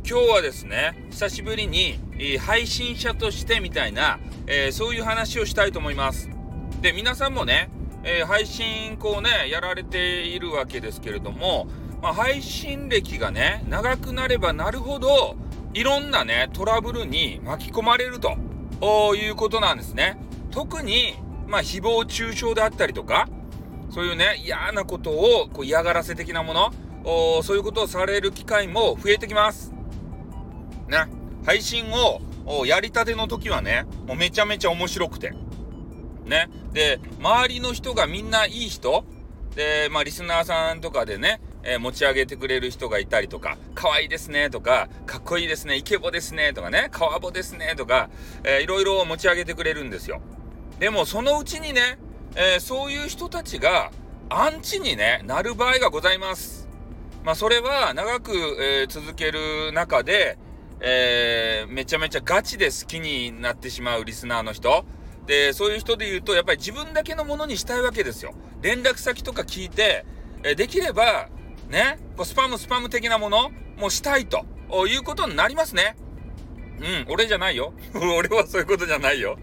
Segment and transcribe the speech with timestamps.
[0.00, 6.30] えー、今日はですね、久しぶりに、え、配信者としてみたいな、えー、そういう話をしたいと思います。
[6.80, 7.70] で、皆さんもね、
[8.02, 11.68] え配信こうね、やられているわけですけれども、
[12.02, 15.36] まあ、配信歴がね、長くなればなるほど、
[15.74, 18.36] いろんなね、トラブルに巻き込まれると
[19.14, 20.18] いうことなんですね。
[20.50, 21.14] 特に、
[21.46, 23.28] まあ、誹謗中傷であったりとか、
[23.90, 26.72] そういうね、嫌なことをこう嫌がらせ的なもの、
[27.42, 29.79] そういうことをされる機会も増えてきます。
[30.90, 31.06] ね、
[31.46, 35.32] 配信をやりたての時はね、もうめちゃめちゃ面白くて。
[36.26, 36.48] ね。
[36.72, 39.04] で、周りの人がみんないい人、
[39.54, 48.10] で、まあ、リスナーさんとかでね、えー、持ち上げてくれる人がいたりとか、可愛いですねとか、かっこいいですね、イケボですねとかね、川ボですねとか、
[48.44, 50.20] えー、いろいろ持ち上げてくれるんですよ。
[50.78, 51.98] でも、そのうちにね、
[52.36, 53.90] えー、そういう人たちが
[54.28, 56.68] アンチに、ね、なる場合がございます。
[57.24, 60.38] まあ、それは長く、えー、続ける中で、
[60.80, 64.84] えー、めちゃめちゃガチで好きになってしまうリスナーの人。
[65.26, 68.32] で、そういう人で言うと、やっぱり自分だけのものにしたいわけですよ。
[68.62, 70.04] 連絡先とか聞いて、
[70.42, 71.28] えできれば、
[71.68, 74.44] ね、スパムスパム的なものもしたいと
[74.88, 75.96] いうことになりますね。
[76.80, 77.74] うん、俺じゃないよ。
[77.94, 79.38] 俺はそういうことじゃないよ。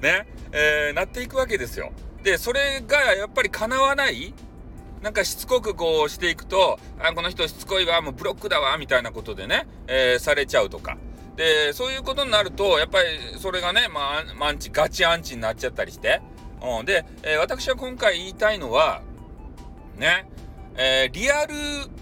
[0.00, 1.92] ね、えー、なっていくわけですよ。
[2.22, 4.34] で、それがやっぱり叶わない
[5.02, 10.98] なんかしつこくこうしていくと、あ、この人しつこいわ、もうブロックだわ、みたいなことでね、えー、されちゃうとか。
[11.36, 16.20] で、そういうことになると、やっぱりそれがね、まあ、アンチ、ガチアンチになっちゃったりして。
[16.62, 19.00] うん、で、えー、私は今回言いたいのは、
[19.96, 20.28] ね、
[20.76, 21.54] えー、リアル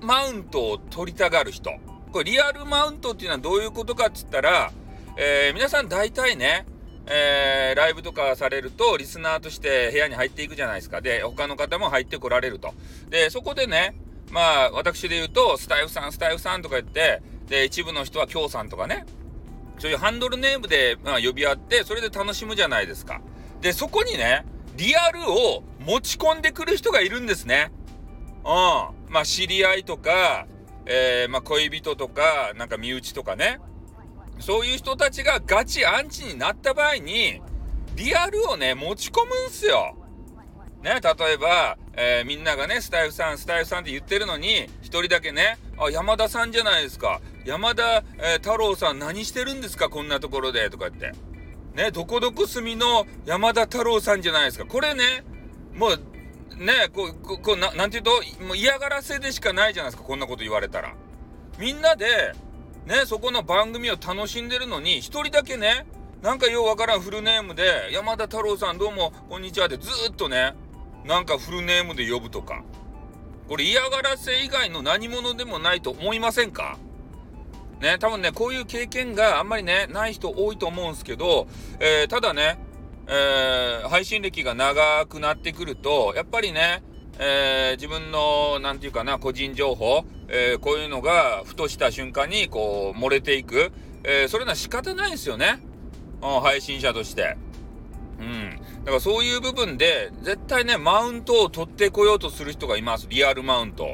[0.00, 1.70] マウントを取りたがる人。
[2.12, 4.72] これリアルマウントっていうのはどういうことかっつったら、
[5.16, 6.66] えー、皆さん大体ね、
[7.12, 11.00] えー、ライブとかされると、リスナーとして部屋に入っていくじゃないですか。
[11.00, 12.72] で、他の方も入ってこられると。
[13.08, 13.96] で、そこでね、
[14.30, 19.06] まあ、私で言うと、スタイフさん、スタイフさんとか言って、で、一部の人は京さんとかね、
[19.80, 23.20] そういうハンドルネームで、まあ、呼び合って、それで楽しむじゃないですか。
[23.60, 24.44] で、そこにね、
[24.76, 27.72] リアルを持ち込んでくる人がいるんですね。
[28.44, 29.12] うん。
[29.12, 30.46] まあ、知り合いとか、
[30.86, 33.58] えー、まあ、恋人とか、なんか身内とかね。
[34.40, 37.40] そういう人たちがガチアンチになった場合に、
[37.94, 39.96] リアルをね、持ち込むんすよ。
[40.82, 47.20] ね、例えば、えー、みんながね、スタイフさん、スタイフさんって言ってるのに、一人だけね、あ、山田さんじゃないですか。
[47.44, 50.70] 山田、えー、太郎さん何してるんですかこんなところで。
[50.70, 51.12] とか言って。
[51.74, 54.64] ね、どこどこ住みの山田太郎さんじゃないですか。
[54.64, 55.24] これね、
[55.74, 55.96] もう、
[56.56, 60.06] ね、こう、こうこうななんて言うと、もう嫌がらせでしかないじゃないですか。
[60.06, 60.94] こんなこと言われたら。
[61.58, 62.32] みんなで、
[62.90, 65.86] ね、そこの番組を楽しんでるのに、一人だけね、
[66.22, 70.56] なんかようわからんフルネームで、山田太郎さんどうも、こんにちはでずっとね、
[71.04, 72.64] なんかフルネームで呼ぶとか。
[73.48, 76.78] これ嫌がらせ以外の何者でもないと思いませんか？
[77.80, 81.46] ね、多分ね、こういう経験があんまりね、ない人多いと思うんですけど、
[81.78, 82.58] えー、ただね、
[83.06, 86.82] えー、配信歴が長くなってくると、やっぱりね、
[87.22, 93.72] えー、自分の、なんていうかな、個人情報、えー、こういうのが、ふとした瞬間に、こう、漏れていく。
[94.04, 95.60] えー、それは仕方ないですよね。
[96.22, 97.36] うん、配信者として。
[98.18, 98.58] うん。
[98.84, 103.06] だからそういう部分で、絶対ね、マウントを取ってこようとする人がいます。
[103.10, 103.84] リアルマウント。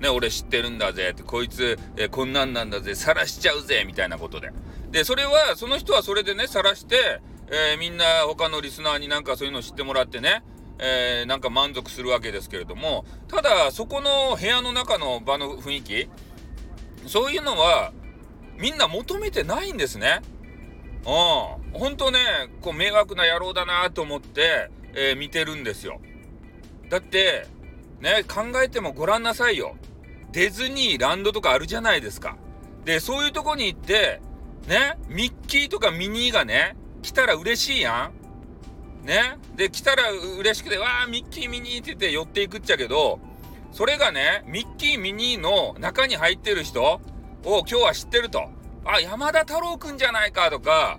[0.00, 4.52] ね、俺知ってるんだぜって、こいつ、えー、こんなんなんだぜ、晒しちゃうぜ、みたいなことで。
[4.90, 10.42] で、それは、その人はそれでね、晒して、えー、みんな他のリスナーになんかそういうの知ってもらってね、
[10.78, 16.08] えー、なんか満足するわけですけれども、ただ、そこの部屋の中の場の雰囲気、
[17.06, 17.92] そういうのは、
[18.58, 20.20] みんな求めてないんですね。
[21.04, 21.78] うん。
[21.78, 22.18] ほんとね、
[22.60, 26.00] こう、迷惑な野郎だなと思って、えー、見てるんですよ。
[26.88, 27.46] だって、
[28.00, 29.76] ね、考えてもごらんなさいよ。
[30.32, 32.36] ディズニーランドとかあるじゃないですか。
[32.84, 34.20] で、そういうとこに行って、
[34.66, 38.23] ね、ミッキーとかミニーがね、来たら嬉しいやん。
[39.04, 39.38] ね。
[39.54, 43.20] で、来たら嬉しくて、わー、ミッキーミニーって言って寄っていくっちゃけど、
[43.72, 47.00] それがね、ミッキーミニーの中に入ってる人を
[47.42, 48.48] 今日は知ってると。
[48.84, 50.98] あ、山田太郎くんじゃないかとか、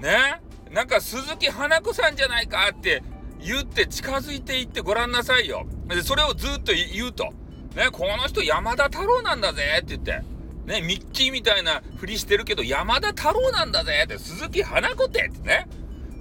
[0.00, 0.40] ね。
[0.70, 3.02] なんか鈴木花子さんじゃないかって
[3.40, 5.66] 言って近づいていってごらんなさいよ。
[5.86, 7.32] で、それをずっと言うと。
[7.76, 10.22] ね、この人山田太郎なんだぜって言って。
[10.66, 15.66] ね、ミッキーみたいなふりしてるけど山田太郎なんだぜって、鈴木花子ってってね。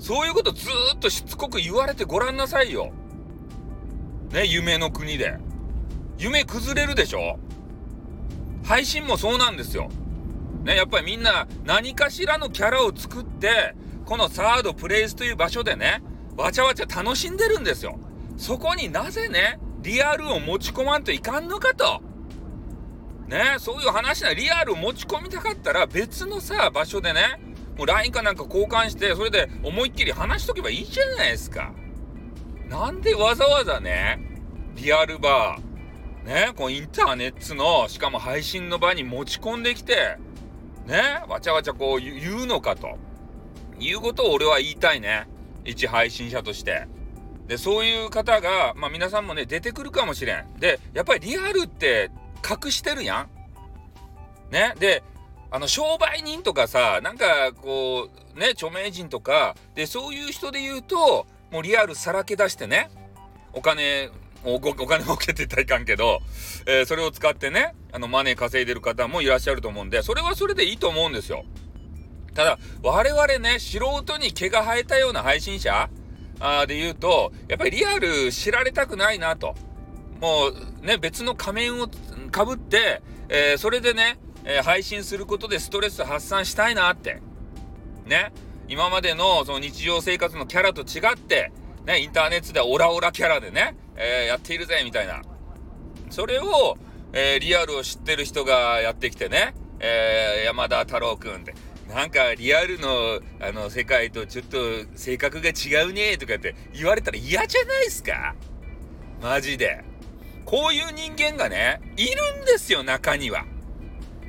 [0.01, 2.91] そういうことずっとしつこく言われてごらんなさいよ。
[4.31, 5.37] ね、夢の国で。
[6.17, 7.37] 夢崩れるでしょ？
[8.63, 9.89] 配信もそうなんですよ。
[10.63, 16.01] ね、やっぱりみんな何かしらのキャラを作って、このサードプレイスという場所でね、
[16.35, 17.99] わちゃわちゃ楽しんでるんですよ。
[18.37, 22.01] そこになぜね、リアルを持ち込まんといかんのかと。
[23.27, 27.39] ねそういう話なリアルを持ち込みたかったら別のさ場所でね
[27.77, 31.71] もう LINE かなんか交換してそれで思いっきり話しとけばいいじゃないですか。
[32.69, 34.19] なんでわざわざね
[34.75, 40.17] リアルバーねこうインターネットのしかも配信の場に持ち込んできて
[40.85, 42.97] ねわちゃわちゃこう言うのかと。
[43.79, 45.27] いうことを俺は言いたいね。
[45.65, 46.87] 一配信者として。
[47.47, 50.45] でそういう方がまあ皆さんもね出てくるかもしれん。
[50.59, 52.11] でやっぱりリアルって
[52.47, 53.29] 隠してるやん。
[54.51, 55.03] ねで
[55.51, 62.89] あの商売人とかさなんかこうね著名人とかでそういう人で言うともうリアルさらけ出してね
[63.53, 64.09] お金
[64.43, 66.19] おお金儲けって言ったらいかんけど、
[66.65, 71.43] えー、それを使ってねあのマネー稼いでる方もいらっしゃると思うんでそれはそれでいいと思うんですよ。
[72.33, 75.89] ただ我々ね素人に毛が生えたような配信者
[76.39, 79.53] あで言うとやっぱりリアル知られたくないなと。
[80.21, 80.49] も
[80.81, 81.89] うね別の仮面を
[82.29, 87.21] かぶって、えー、それでね、えー、配信することでストレス発散したいなって。
[88.05, 88.31] ね。
[88.67, 91.51] 今までのその日常生活のキャラと違って
[91.85, 95.21] ねインターネットでオラオラキャラでね、えー、やっているぜみたいな。
[96.09, 96.77] それを、
[97.13, 101.53] えリアルを知ってる人がやってきてね、え山田太郎くんって。
[101.93, 104.57] なんかリアルのあの世界とちょっと
[104.95, 108.35] 性格が違うねとかって言われたら嫌じゃないですか。
[109.21, 109.83] マジで。
[110.45, 113.45] こういう人間がね、いるんですよ、中には。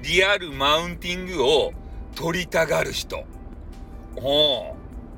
[0.03, 1.73] リアルマウンティングを
[2.17, 3.25] 取りたがる人。
[4.17, 4.75] お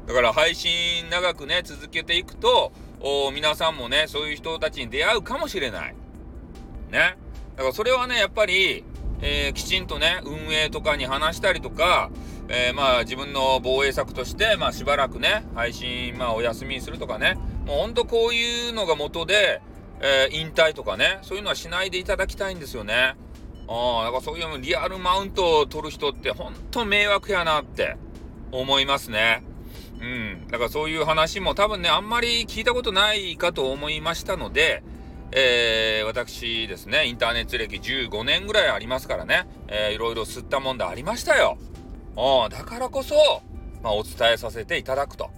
[0.06, 2.70] だから配信長くね、続けていくと、
[3.00, 5.94] お皆さんもね、そういう人たちに出会うかもしれない。
[6.90, 7.16] ね。
[7.56, 8.84] だからそれはね、やっぱり、
[9.22, 12.10] えー、きちんとね、運営とかに話したりとか、
[12.48, 19.62] えー、まあ自分の防衛策として、まあしばらくね、配信、まあお休みにするとかね、もうほんとこういうのが元で、
[20.02, 23.16] えー、引退とかね、そういうのはしないでいただきたいんですよね。
[23.68, 27.96] ああ、だからそういうリアルマウントを取る人ってほんと迷惑やなって
[28.52, 29.42] 思いますね。
[30.00, 30.48] うん。
[30.48, 34.82] だからそういう話も多分ね、あんまり聞いたことないかと思いましたので、
[35.32, 41.58] えー、私ですね、インターネット歴15年ぐらいありますからね、えー、いろいろ吸ったもんだありましたよ。
[42.16, 43.14] あだからこそ、
[43.82, 45.30] まあ、お伝えさせていただくと。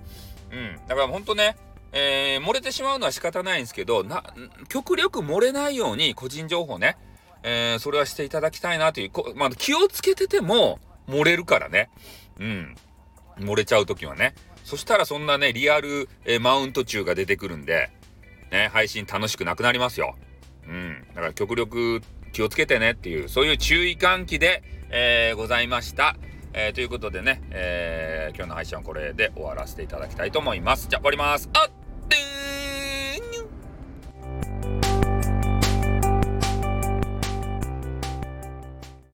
[0.52, 0.76] うん。
[0.86, 1.56] だから本当ね、
[1.92, 4.22] えー、漏れてしまうのは仕方ないんですけど、な、
[4.68, 6.98] 極力漏れないように個人情報ね、
[7.42, 10.78] えー、それはしていただきたいなという、こまあ、気をつけてても
[11.08, 11.90] 漏れるからね。
[12.38, 12.76] うん。
[13.38, 14.34] 漏れちゃう時はね。
[14.64, 17.90] そしたらそんなね、リアル、えー、マウント中が出てくるんで、
[18.50, 20.16] ね、配信楽しくなくなりますよ。
[20.66, 21.06] うん。
[21.14, 22.02] だから極力
[22.32, 26.16] 気をつけてねっていう、そういう注意喚起で、えー、ございました。
[26.52, 30.88] えー、ということでね、え、今日の配信はこれで終わらせていただきたいと思います。
[30.88, 31.50] じゃあ終わります。
[31.52, 31.85] あっ